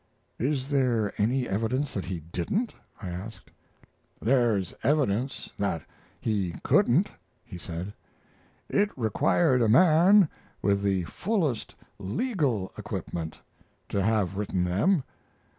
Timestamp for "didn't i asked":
2.21-3.51